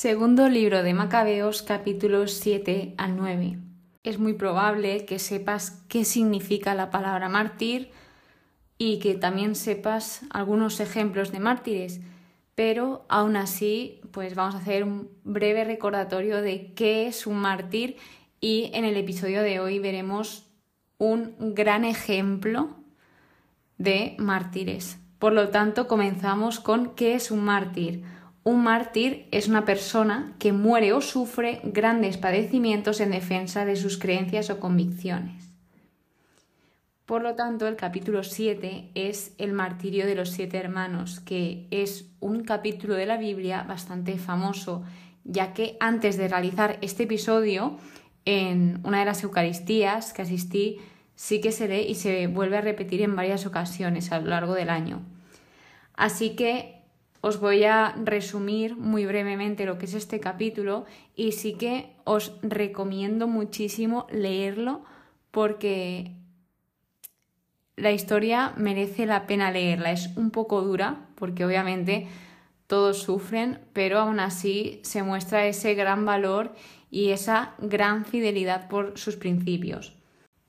[0.00, 3.58] Segundo libro de Macabeos, capítulos 7 al 9.
[4.04, 7.90] Es muy probable que sepas qué significa la palabra mártir
[8.78, 12.00] y que también sepas algunos ejemplos de mártires,
[12.54, 17.96] pero aún así, pues vamos a hacer un breve recordatorio de qué es un mártir
[18.40, 20.46] y en el episodio de hoy veremos
[20.98, 22.76] un gran ejemplo
[23.78, 25.00] de mártires.
[25.18, 28.04] Por lo tanto, comenzamos con qué es un mártir.
[28.48, 33.98] Un mártir es una persona que muere o sufre grandes padecimientos en defensa de sus
[33.98, 35.52] creencias o convicciones.
[37.04, 42.06] Por lo tanto, el capítulo 7 es el martirio de los siete hermanos, que es
[42.20, 44.82] un capítulo de la Biblia bastante famoso,
[45.24, 47.76] ya que antes de realizar este episodio,
[48.24, 50.78] en una de las Eucaristías que asistí,
[51.16, 54.54] sí que se lee y se vuelve a repetir en varias ocasiones a lo largo
[54.54, 55.02] del año.
[55.98, 56.77] Así que
[57.20, 62.32] os voy a resumir muy brevemente lo que es este capítulo y sí que os
[62.42, 64.84] recomiendo muchísimo leerlo
[65.30, 66.12] porque
[67.76, 69.92] la historia merece la pena leerla.
[69.92, 72.08] Es un poco dura porque obviamente
[72.66, 76.54] todos sufren, pero aún así se muestra ese gran valor
[76.90, 79.96] y esa gran fidelidad por sus principios.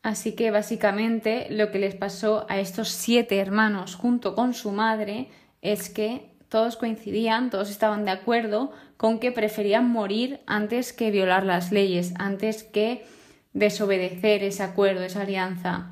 [0.02, 5.30] Así que básicamente lo que les pasó a estos siete hermanos junto con su madre
[5.62, 11.46] es que todos coincidían, todos estaban de acuerdo con que preferían morir antes que violar
[11.46, 13.06] las leyes, antes que
[13.54, 15.92] desobedecer ese acuerdo, esa alianza.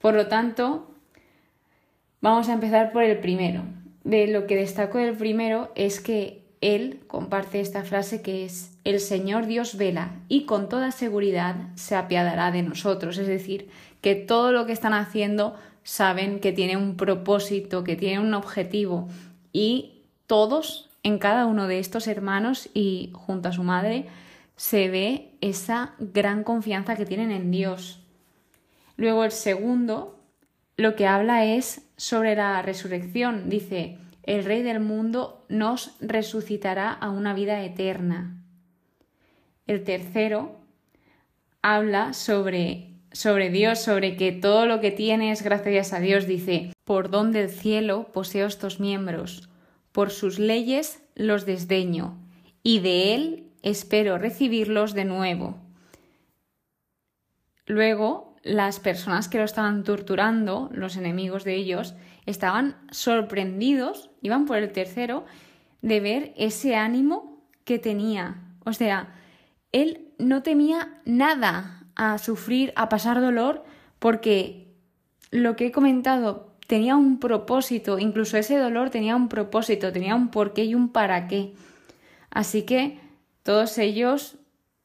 [0.00, 0.90] Por lo tanto,
[2.20, 3.62] vamos a empezar por el primero.
[4.02, 9.00] De lo que destaco del primero es que él comparte esta frase que es el
[9.00, 13.70] Señor Dios vela y con toda seguridad se apiadará de nosotros, es decir,
[14.00, 19.08] que todo lo que están haciendo saben que tiene un propósito, que tiene un objetivo
[19.52, 24.06] y todos en cada uno de estos hermanos y junto a su madre
[24.56, 28.00] se ve esa gran confianza que tienen en Dios.
[28.96, 30.18] Luego el segundo
[30.76, 33.48] lo que habla es sobre la resurrección.
[33.48, 38.36] Dice, el Rey del mundo nos resucitará a una vida eterna.
[39.66, 40.60] El tercero
[41.62, 46.72] habla sobre sobre Dios, sobre que todo lo que tiene es gracias a Dios, dice,
[46.84, 49.49] por don del cielo poseo estos miembros,
[49.92, 52.18] por sus leyes los desdeño,
[52.62, 55.58] y de él espero recibirlos de nuevo.
[57.66, 61.94] Luego, las personas que lo estaban torturando, los enemigos de ellos,
[62.26, 65.24] estaban sorprendidos, iban por el tercero,
[65.82, 68.42] de ver ese ánimo que tenía.
[68.64, 69.14] O sea,
[69.72, 73.64] él no temía nada, a sufrir, a pasar dolor,
[73.98, 74.74] porque
[75.30, 80.28] lo que he comentado tenía un propósito, incluso ese dolor tenía un propósito, tenía un
[80.28, 81.52] porqué y un para qué.
[82.30, 83.00] Así que
[83.42, 84.36] todos ellos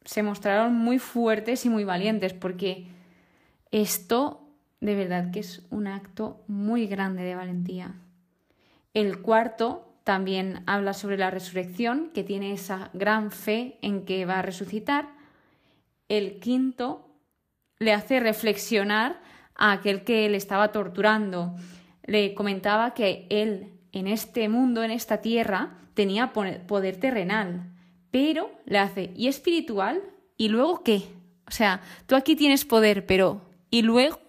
[0.03, 2.87] se mostraron muy fuertes y muy valientes, porque
[3.69, 4.41] esto
[4.81, 7.93] de verdad que es un acto muy grande de valentía.
[8.95, 14.39] El cuarto también habla sobre la resurrección, que tiene esa gran fe en que va
[14.39, 15.09] a resucitar.
[16.09, 17.07] El quinto
[17.77, 19.21] le hace reflexionar
[19.55, 21.55] a aquel que le estaba torturando.
[22.03, 27.71] Le comentaba que él en este mundo, en esta tierra, tenía poder terrenal,
[28.11, 30.01] pero le hace y espiritual
[30.37, 31.03] y luego qué?
[31.47, 34.19] O sea, tú aquí tienes poder, pero ¿y luego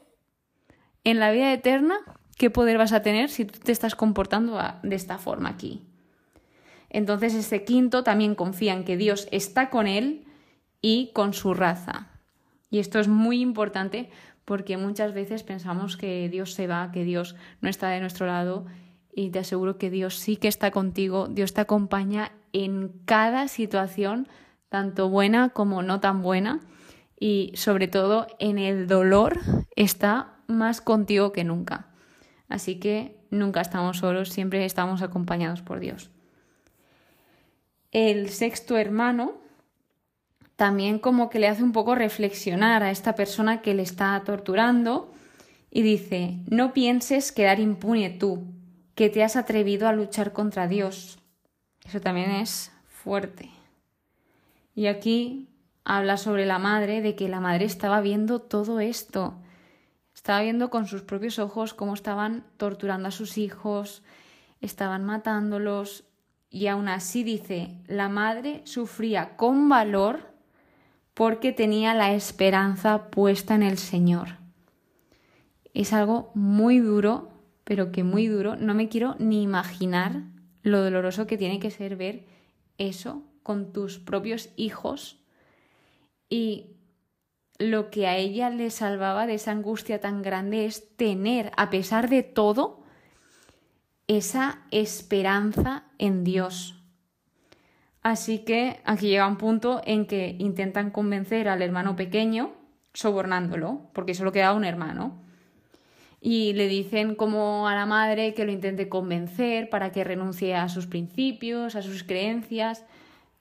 [1.04, 1.98] en la vida eterna
[2.38, 5.82] qué poder vas a tener si tú te estás comportando de esta forma aquí?
[6.88, 10.24] Entonces este quinto también confía en que Dios está con él
[10.80, 12.08] y con su raza.
[12.70, 14.10] Y esto es muy importante
[14.46, 18.64] porque muchas veces pensamos que Dios se va, que Dios no está de nuestro lado
[19.12, 24.28] y te aseguro que Dios sí que está contigo, Dios te acompaña en cada situación,
[24.68, 26.60] tanto buena como no tan buena
[27.18, 29.40] y sobre todo en el dolor
[29.74, 31.88] está más contigo que nunca.
[32.48, 36.10] Así que nunca estamos solos, siempre estamos acompañados por Dios.
[37.90, 39.45] El sexto hermano
[40.56, 45.12] también como que le hace un poco reflexionar a esta persona que le está torturando
[45.70, 48.44] y dice, no pienses quedar impune tú,
[48.94, 51.18] que te has atrevido a luchar contra Dios.
[51.86, 53.50] Eso también es fuerte.
[54.74, 55.50] Y aquí
[55.84, 59.34] habla sobre la madre, de que la madre estaba viendo todo esto.
[60.14, 64.02] Estaba viendo con sus propios ojos cómo estaban torturando a sus hijos,
[64.62, 66.04] estaban matándolos,
[66.48, 70.35] y aún así dice, la madre sufría con valor
[71.16, 74.36] porque tenía la esperanza puesta en el Señor.
[75.72, 77.30] Es algo muy duro,
[77.64, 78.54] pero que muy duro.
[78.56, 80.24] No me quiero ni imaginar
[80.62, 82.26] lo doloroso que tiene que ser ver
[82.76, 85.16] eso con tus propios hijos
[86.28, 86.76] y
[87.58, 92.10] lo que a ella le salvaba de esa angustia tan grande es tener, a pesar
[92.10, 92.82] de todo,
[94.06, 96.74] esa esperanza en Dios.
[98.06, 102.52] Así que aquí llega un punto en que intentan convencer al hermano pequeño,
[102.94, 105.20] sobornándolo, porque solo queda un hermano.
[106.20, 110.68] Y le dicen como a la madre que lo intente convencer para que renuncie a
[110.68, 112.84] sus principios, a sus creencias,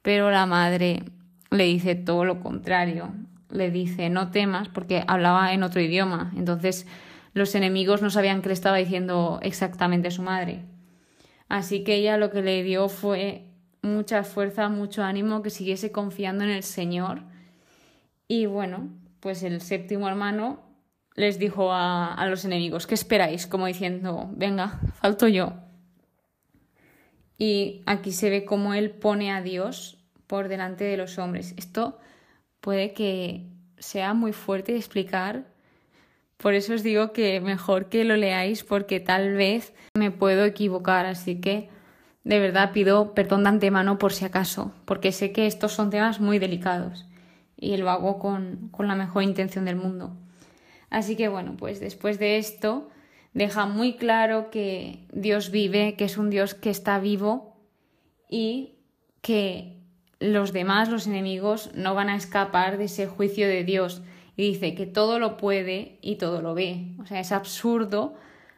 [0.01, 1.03] pero la madre
[1.51, 3.13] le dice todo lo contrario.
[3.51, 6.33] Le dice no temas porque hablaba en otro idioma.
[6.35, 6.87] Entonces
[7.33, 10.63] los enemigos no sabían qué le estaba diciendo exactamente su madre.
[11.49, 13.44] Así que ella lo que le dio fue
[13.85, 17.21] mucha fuerza, mucho ánimo, que siguiese confiando en el Señor.
[18.27, 18.89] Y bueno,
[19.19, 20.63] pues el séptimo hermano
[21.15, 23.47] les dijo a, los enemigos, ¿qué esperáis?
[23.47, 25.53] Como diciendo, venga, falto yo.
[27.37, 29.97] Y aquí se ve cómo él pone a Dios
[30.27, 31.53] por delante de los hombres.
[31.57, 31.99] Esto
[32.61, 33.47] puede que
[33.77, 35.55] sea muy fuerte de explicar
[36.37, 41.05] por eso os digo que mejor que lo leáis porque tal vez me puedo equivocar,
[41.05, 41.69] así que
[42.25, 46.19] de verdad pido perdón de antemano por si acaso, porque sé que estos son temas
[46.19, 47.05] muy delicados
[47.55, 50.17] y lo hago con, con la mejor intención del mundo.
[50.89, 52.89] Así que bueno, pues después de esto
[53.33, 57.57] deja muy claro que Dios vive, que es un Dios que está vivo
[58.27, 58.79] y
[59.21, 59.77] que
[60.19, 64.01] los demás, los enemigos, no van a escapar de ese juicio de Dios
[64.35, 66.95] y dice que todo lo puede y todo lo ve.
[66.99, 68.15] O sea, es absurdo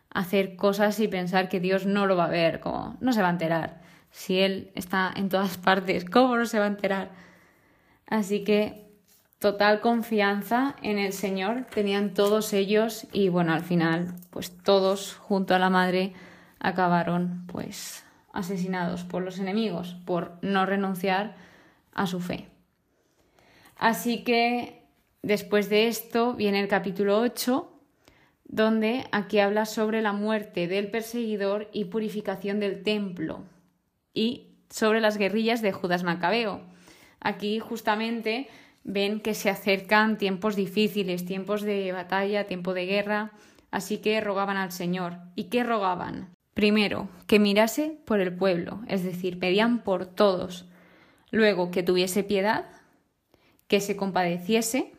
[0.10, 3.28] hacer cosas y pensar que Dios no lo va a ver, como no se va
[3.28, 3.82] a enterar.
[4.12, 7.12] Si Él está en todas partes, ¿cómo no se va a enterar?
[8.08, 8.88] Así que
[9.40, 15.54] total confianza en el Señor tenían todos ellos y bueno, al final, pues todos junto
[15.54, 16.14] a la madre
[16.60, 21.36] acabaron pues asesinados por los enemigos por no renunciar
[21.94, 22.48] a su fe.
[23.78, 24.78] Así que
[25.28, 27.77] Después de esto viene el capítulo 8,
[28.48, 33.44] donde aquí habla sobre la muerte del perseguidor y purificación del templo
[34.14, 36.62] y sobre las guerrillas de Judas Macabeo.
[37.20, 38.48] Aquí justamente
[38.84, 43.32] ven que se acercan tiempos difíciles, tiempos de batalla, tiempo de guerra,
[43.70, 45.18] así que rogaban al Señor.
[45.36, 46.30] ¿Y qué rogaban?
[46.54, 50.66] Primero, que mirase por el pueblo, es decir, pedían por todos.
[51.32, 52.66] Luego, que tuviese piedad,
[53.68, 54.94] que se compadeciese,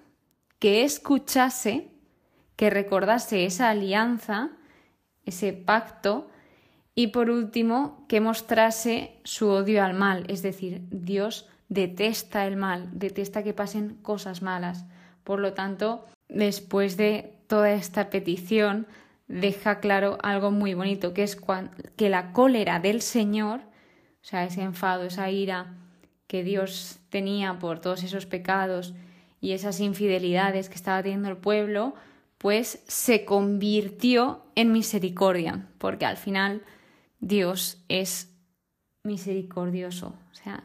[0.59, 1.89] que escuchase,
[2.59, 4.51] que recordase esa alianza,
[5.25, 6.29] ese pacto,
[6.97, 12.89] y por último, que mostrase su odio al mal, es decir, Dios detesta el mal,
[12.91, 14.87] detesta que pasen cosas malas.
[15.23, 18.89] Por lo tanto, después de toda esta petición,
[19.29, 21.39] deja claro algo muy bonito, que es
[21.95, 25.77] que la cólera del Señor, o sea, ese enfado, esa ira
[26.27, 28.95] que Dios tenía por todos esos pecados
[29.41, 31.95] y esas infidelidades que estaba teniendo el pueblo,
[32.39, 36.63] pues se convirtió en misericordia, porque al final
[37.21, 38.33] Dios es
[39.03, 40.63] misericordioso, o sea,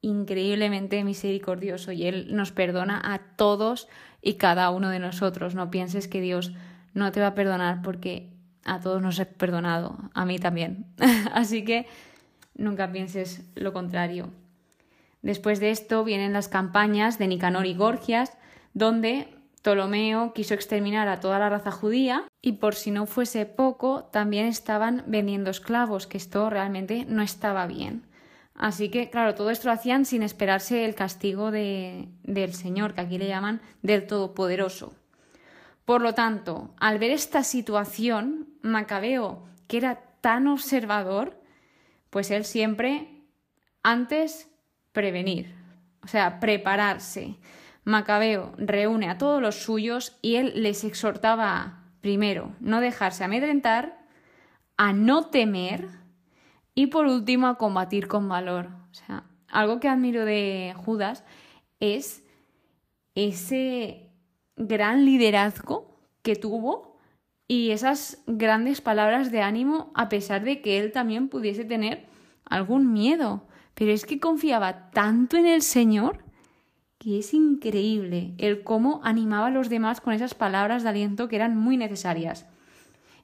[0.00, 3.88] increíblemente misericordioso y Él nos perdona a todos
[4.20, 5.54] y cada uno de nosotros.
[5.54, 6.52] No pienses que Dios
[6.94, 8.30] no te va a perdonar porque
[8.64, 10.86] a todos nos he perdonado, a mí también.
[11.32, 11.86] Así que
[12.54, 14.30] nunca pienses lo contrario.
[15.22, 18.36] Después de esto vienen las campañas de Nicanor y Gorgias,
[18.74, 19.28] donde
[19.64, 24.44] Ptolomeo quiso exterminar a toda la raza judía y por si no fuese poco, también
[24.44, 28.06] estaban vendiendo esclavos, que esto realmente no estaba bien.
[28.54, 33.00] Así que, claro, todo esto lo hacían sin esperarse el castigo de, del Señor, que
[33.00, 34.94] aquí le llaman del Todopoderoso.
[35.86, 41.40] Por lo tanto, al ver esta situación, Macabeo, que era tan observador,
[42.10, 43.22] pues él siempre,
[43.82, 44.50] antes
[44.92, 45.54] prevenir,
[46.02, 47.38] o sea, prepararse.
[47.84, 53.98] Macabeo reúne a todos los suyos y él les exhortaba primero, no dejarse amedrentar,
[54.76, 55.88] a no temer
[56.74, 58.68] y por último a combatir con valor.
[58.90, 61.24] O sea, algo que admiro de Judas
[61.80, 62.24] es
[63.14, 64.10] ese
[64.56, 66.98] gran liderazgo que tuvo
[67.46, 72.06] y esas grandes palabras de ánimo a pesar de que él también pudiese tener
[72.44, 73.46] algún miedo.
[73.74, 76.23] Pero es que confiaba tanto en el Señor
[77.04, 81.36] que es increíble el cómo animaba a los demás con esas palabras de aliento que
[81.36, 82.46] eran muy necesarias.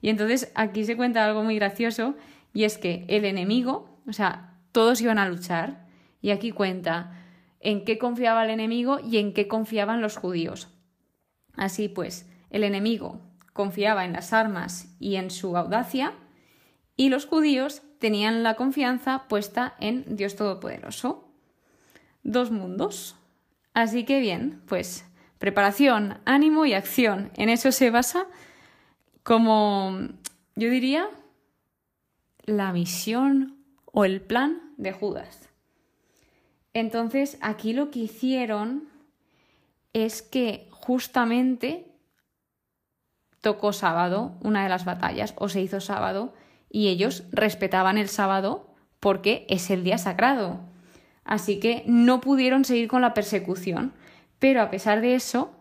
[0.03, 2.15] Y entonces aquí se cuenta algo muy gracioso
[2.53, 5.87] y es que el enemigo, o sea, todos iban a luchar
[6.21, 7.25] y aquí cuenta
[7.59, 10.69] en qué confiaba el enemigo y en qué confiaban los judíos.
[11.55, 13.23] Así pues, el enemigo
[13.55, 16.13] confiaba en las armas y en su audacia
[16.97, 21.33] y los judíos tenían la confianza puesta en Dios Todopoderoso.
[22.23, 23.17] dos mundos.
[23.75, 25.05] Así que bien, pues
[25.39, 27.31] preparación, ánimo y acción.
[27.37, 28.27] En eso se basa
[29.23, 29.97] como,
[30.57, 31.09] yo diría,
[32.45, 35.49] la misión o el plan de Judas.
[36.73, 38.89] Entonces, aquí lo que hicieron
[39.93, 41.87] es que justamente
[43.41, 46.35] tocó sábado una de las batallas o se hizo sábado
[46.69, 50.61] y ellos respetaban el sábado porque es el día sagrado.
[51.25, 53.93] Así que no pudieron seguir con la persecución.
[54.39, 55.53] Pero a pesar de eso,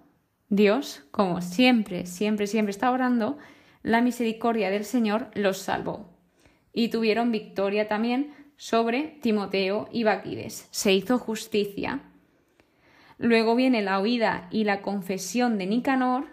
[0.50, 3.38] Dios, como siempre, siempre, siempre está orando,
[3.84, 6.10] la misericordia del Señor los salvó.
[6.74, 10.68] Y tuvieron victoria también sobre Timoteo y Baquides.
[10.72, 12.02] Se hizo justicia.
[13.18, 16.28] Luego viene la huida y la confesión de Nicanor,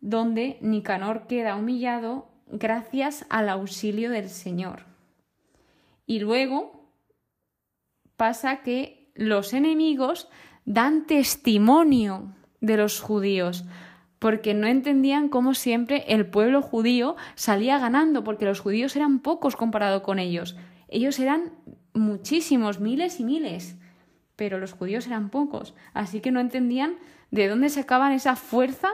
[0.00, 4.84] donde Nicanor queda humillado gracias al auxilio del Señor.
[6.06, 6.75] Y luego
[8.16, 10.28] pasa que los enemigos
[10.64, 13.64] dan testimonio de los judíos,
[14.18, 19.56] porque no entendían cómo siempre el pueblo judío salía ganando, porque los judíos eran pocos
[19.56, 20.56] comparado con ellos.
[20.88, 21.52] Ellos eran
[21.94, 23.76] muchísimos, miles y miles,
[24.36, 26.96] pero los judíos eran pocos, así que no entendían
[27.30, 28.88] de dónde sacaban esa fuerza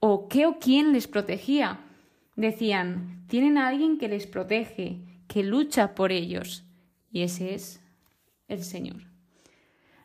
[0.00, 1.80] o qué o quién les protegía.
[2.36, 6.64] Decían, tienen a alguien que les protege, que lucha por ellos,
[7.10, 7.85] y ese es
[8.48, 9.02] el Señor.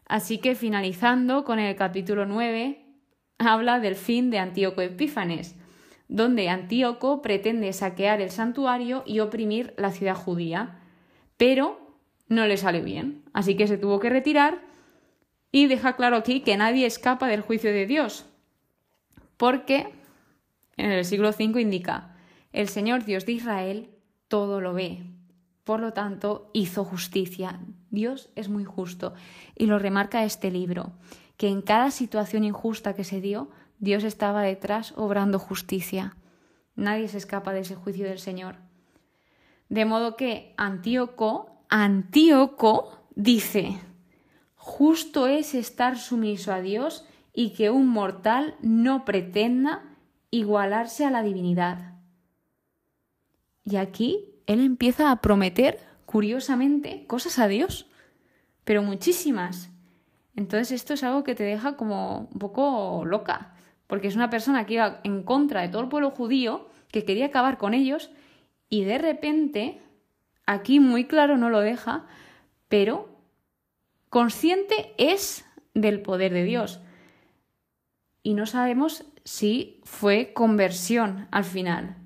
[0.06, 2.86] Así que finalizando con el capítulo 9,
[3.38, 5.56] habla del fin de Antíoco Epífanes,
[6.08, 10.80] donde Antíoco pretende saquear el santuario y oprimir la ciudad judía,
[11.38, 14.62] pero no le sale bien, así que se tuvo que retirar
[15.52, 18.26] y deja claro aquí que nadie escapa del juicio de Dios,
[19.38, 19.88] porque
[20.78, 22.16] en el siglo V indica,
[22.54, 23.90] el Señor Dios de Israel
[24.28, 25.04] todo lo ve,
[25.64, 27.60] por lo tanto hizo justicia.
[27.90, 29.14] Dios es muy justo
[29.56, 30.94] y lo remarca este libro
[31.42, 33.50] que en cada situación injusta que se dio,
[33.80, 36.16] Dios estaba detrás obrando justicia.
[36.76, 38.58] Nadie se escapa de ese juicio del Señor.
[39.68, 43.80] De modo que Antíoco, Antíoco dice,
[44.54, 49.98] justo es estar sumiso a Dios y que un mortal no pretenda
[50.30, 51.96] igualarse a la divinidad.
[53.64, 57.88] Y aquí él empieza a prometer, curiosamente, cosas a Dios,
[58.64, 59.70] pero muchísimas.
[60.36, 63.54] Entonces esto es algo que te deja como un poco loca,
[63.88, 67.28] porque es una persona que iba en contra de todo el pueblo judío, que quería
[67.28, 68.12] acabar con ellos,
[68.70, 69.82] y de repente,
[70.46, 72.06] aquí muy claro no lo deja,
[72.70, 73.10] pero
[74.10, 76.80] consciente es del poder de Dios.
[78.24, 81.98] Y no sabemos si fue conversión al final,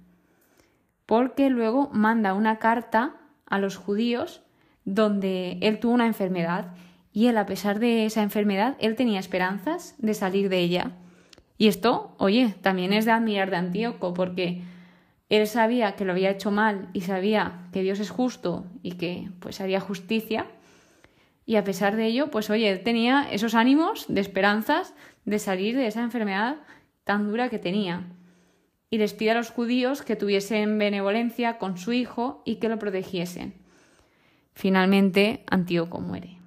[1.06, 4.42] porque luego manda una carta a los judíos
[4.86, 6.74] donde él tuvo una enfermedad
[7.12, 10.92] y él, a pesar de esa enfermedad, él tenía esperanzas de salir de ella.
[11.58, 14.64] Y esto, oye, también es de admirar de Antíoco, porque
[15.30, 19.30] él sabía que lo había hecho mal y sabía que Dios es justo y que
[19.40, 20.48] pues haría justicia.
[21.46, 24.94] Y a pesar de ello, pues oye, él tenía esos ánimos de esperanzas
[25.24, 26.58] de salir de esa enfermedad
[27.06, 28.08] tan dura que tenía.
[28.96, 32.80] Y les pide a los judíos que tuviesen benevolencia con su hijo y que lo
[32.80, 33.54] protegiesen.
[34.54, 36.40] Finalmente, Antíoco muere.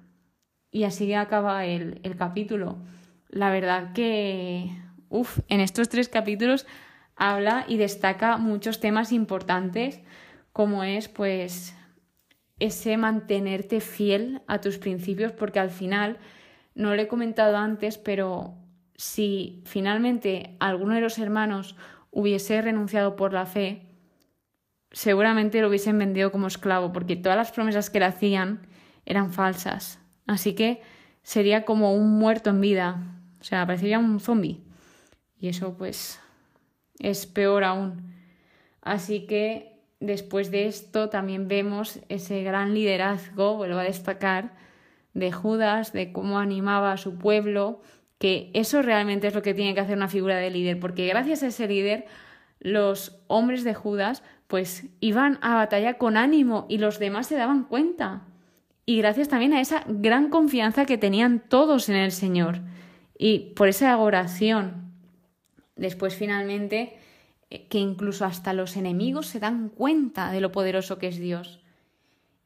[0.71, 2.79] Y así acaba el, el capítulo.
[3.27, 4.71] La verdad que,
[5.09, 6.65] uff, en estos tres capítulos
[7.15, 10.01] habla y destaca muchos temas importantes,
[10.51, 11.75] como es, pues,
[12.57, 16.17] ese mantenerte fiel a tus principios, porque al final,
[16.73, 18.55] no lo he comentado antes, pero
[18.95, 21.75] si finalmente alguno de los hermanos
[22.11, 23.87] hubiese renunciado por la fe,
[24.91, 28.67] seguramente lo hubiesen vendido como esclavo, porque todas las promesas que le hacían
[29.05, 29.99] eran falsas.
[30.27, 30.81] Así que
[31.23, 33.03] sería como un muerto en vida,
[33.39, 34.61] o sea, parecería un zombie.
[35.39, 36.19] Y eso pues
[36.99, 38.13] es peor aún.
[38.81, 44.57] Así que después de esto también vemos ese gran liderazgo, vuelvo a destacar,
[45.13, 47.81] de Judas, de cómo animaba a su pueblo,
[48.19, 51.41] que eso realmente es lo que tiene que hacer una figura de líder, porque gracias
[51.41, 52.05] a ese líder
[52.59, 57.63] los hombres de Judas pues iban a batalla con ánimo y los demás se daban
[57.63, 58.23] cuenta
[58.89, 62.61] y gracias también a esa gran confianza que tenían todos en el Señor
[63.19, 64.91] y por esa oración.
[65.75, 66.97] Después finalmente
[67.51, 71.59] eh, que incluso hasta los enemigos se dan cuenta de lo poderoso que es Dios.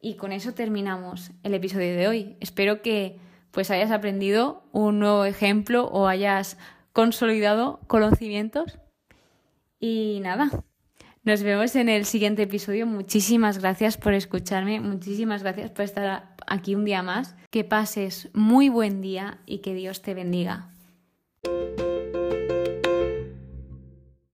[0.01, 2.35] Y con eso terminamos el episodio de hoy.
[2.41, 3.19] Espero que
[3.53, 6.57] pues hayas aprendido un nuevo ejemplo o hayas
[6.91, 8.79] consolidado conocimientos.
[9.79, 10.49] Y nada,
[11.23, 12.87] nos vemos en el siguiente episodio.
[12.87, 18.69] Muchísimas gracias por escucharme, muchísimas gracias por estar aquí un día más, que pases muy
[18.69, 20.71] buen día y que Dios te bendiga.